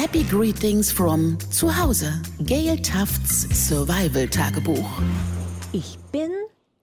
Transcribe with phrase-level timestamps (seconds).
[0.00, 2.22] Happy Greetings from zu Hause.
[2.46, 4.88] Gail Tufts Survival Tagebuch.
[5.72, 6.30] Ich bin,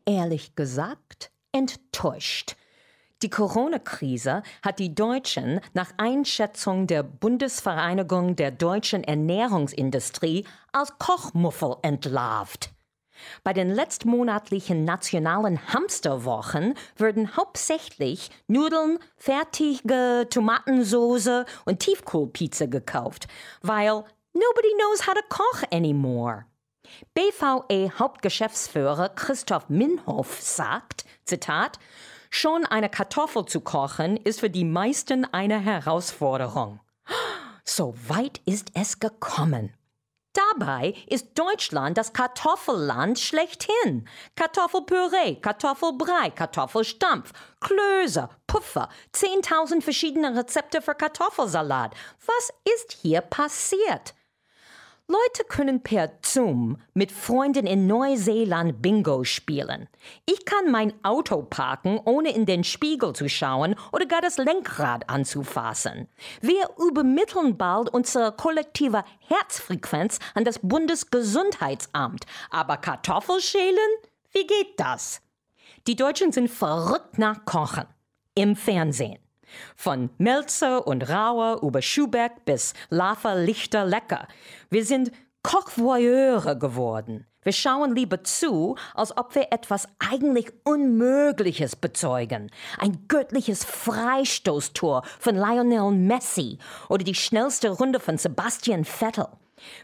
[0.06, 2.56] ehrlich gesagt, enttäuscht.
[3.24, 12.70] Die Corona-Krise hat die Deutschen nach Einschätzung der Bundesvereinigung der deutschen Ernährungsindustrie als Kochmuffel entlarvt.
[13.44, 23.28] Bei den letztmonatlichen nationalen Hamsterwochen würden hauptsächlich Nudeln, fertige Tomatensoße und Tiefkohlpizza gekauft,
[23.62, 24.04] weil
[24.34, 26.46] nobody knows how to koch anymore.
[27.16, 31.80] BVE-Hauptgeschäftsführer Christoph Minhoff sagt, Zitat,
[32.30, 36.80] Schon eine Kartoffel zu kochen ist für die meisten eine Herausforderung.
[37.70, 39.74] So weit ist es gekommen.
[40.34, 44.08] Dabei ist Deutschland das Kartoffelland schlechthin.
[44.36, 51.96] Kartoffelpüree, Kartoffelbrei, Kartoffelstampf, Klöße, Puffer, 10.000 verschiedene Rezepte für Kartoffelsalat.
[52.26, 54.14] Was ist hier passiert?
[55.10, 59.88] Leute können per Zoom mit Freunden in Neuseeland Bingo spielen.
[60.26, 65.10] Ich kann mein Auto parken, ohne in den Spiegel zu schauen oder gar das Lenkrad
[65.10, 66.10] anzufassen.
[66.42, 72.26] Wir übermitteln bald unsere kollektive Herzfrequenz an das Bundesgesundheitsamt.
[72.50, 73.78] Aber Kartoffelschälen?
[74.32, 75.22] Wie geht das?
[75.88, 77.86] Die Deutschen sind verrückt nach Kochen.
[78.36, 79.20] Im Fernsehen.
[79.76, 84.28] Von Melzer und Rauer über Schubeck bis Laffer Lichter Lecker.
[84.70, 85.12] Wir sind
[85.48, 87.26] Kochvoyeure geworden.
[87.42, 92.52] Wir schauen lieber zu, als ob wir etwas eigentlich Unmögliches bezeugen.
[92.78, 96.58] Ein göttliches Freistoßtor von Lionel Messi
[96.90, 99.30] oder die schnellste Runde von Sebastian Vettel.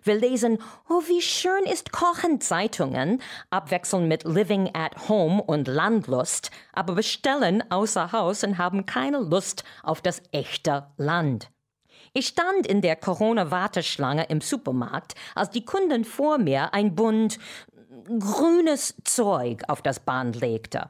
[0.04, 6.52] Wir lesen, oh, wie schön ist Kochen Zeitungen, abwechselnd mit Living at Home und Landlust,
[6.74, 11.54] aber bestellen außer Haus und haben keine Lust auf das echte Land.
[12.14, 17.40] Ich stand in der Corona-Warteschlange im Supermarkt, als die Kunden vor mir ein Bund
[18.20, 20.90] grünes Zeug auf das Band legte.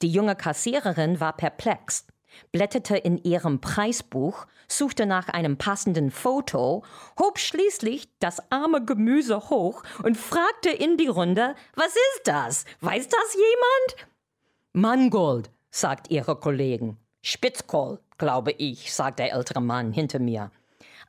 [0.00, 2.06] Die junge Kassiererin war perplex
[2.50, 6.84] blätterte in ihrem Preisbuch, suchte nach einem passenden Foto,
[7.18, 12.64] hob schließlich das arme Gemüse hoch und fragte in die Runde, was ist das?
[12.80, 14.08] Weiß das jemand?
[14.72, 16.96] Mangold, sagt ihre Kollegen.
[17.22, 20.50] Spitzkohl, glaube ich, sagt der ältere Mann hinter mir.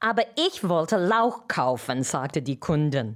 [0.03, 3.15] Aber ich wollte Lauch kaufen, sagte die Kundin.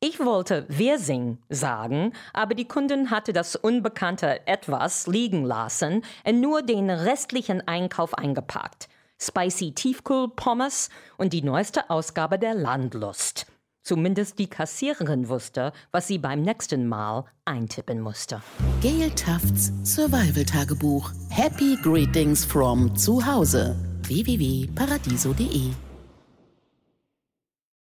[0.00, 6.62] Ich wollte Wirsing sagen, aber die Kundin hatte das unbekannte Etwas liegen lassen und nur
[6.62, 8.88] den restlichen Einkauf eingepackt.
[9.22, 13.46] Spicy Tiefkühlpommes und die neueste Ausgabe der Landlust.
[13.82, 18.42] Zumindest die Kassiererin wusste, was sie beim nächsten Mal eintippen musste.
[18.82, 21.12] Gail Tufts Survival Tagebuch.
[21.30, 23.76] Happy Greetings from zu Hause.
[24.02, 25.85] www.paradiso.de